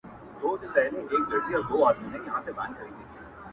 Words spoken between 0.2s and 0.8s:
په يوه